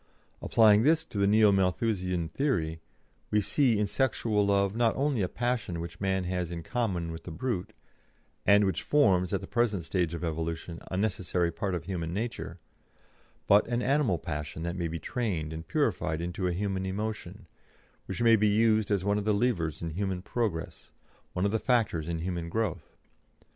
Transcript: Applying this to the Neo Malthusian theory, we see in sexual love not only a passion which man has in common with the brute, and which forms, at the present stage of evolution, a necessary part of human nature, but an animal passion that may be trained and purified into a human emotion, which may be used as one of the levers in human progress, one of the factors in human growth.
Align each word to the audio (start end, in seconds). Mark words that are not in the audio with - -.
Applying 0.41 0.81
this 0.81 1.05
to 1.05 1.19
the 1.19 1.27
Neo 1.27 1.51
Malthusian 1.51 2.27
theory, 2.27 2.79
we 3.29 3.39
see 3.39 3.77
in 3.77 3.85
sexual 3.85 4.43
love 4.43 4.75
not 4.75 4.95
only 4.95 5.21
a 5.21 5.29
passion 5.29 5.79
which 5.79 6.01
man 6.01 6.23
has 6.23 6.49
in 6.49 6.63
common 6.63 7.11
with 7.11 7.21
the 7.23 7.29
brute, 7.29 7.71
and 8.43 8.65
which 8.65 8.81
forms, 8.81 9.31
at 9.31 9.41
the 9.41 9.45
present 9.47 9.83
stage 9.83 10.15
of 10.15 10.23
evolution, 10.23 10.79
a 10.89 10.97
necessary 10.97 11.51
part 11.51 11.75
of 11.75 11.83
human 11.83 12.15
nature, 12.15 12.57
but 13.45 13.67
an 13.67 13.83
animal 13.83 14.17
passion 14.17 14.63
that 14.63 14.75
may 14.75 14.87
be 14.87 14.97
trained 14.97 15.53
and 15.53 15.67
purified 15.67 16.19
into 16.19 16.47
a 16.47 16.51
human 16.51 16.83
emotion, 16.83 17.45
which 18.07 18.23
may 18.23 18.35
be 18.35 18.47
used 18.47 18.89
as 18.89 19.05
one 19.05 19.19
of 19.19 19.25
the 19.25 19.35
levers 19.35 19.83
in 19.83 19.91
human 19.91 20.23
progress, 20.23 20.89
one 21.33 21.45
of 21.45 21.51
the 21.51 21.59
factors 21.59 22.07
in 22.09 22.17
human 22.21 22.49
growth. 22.49 22.95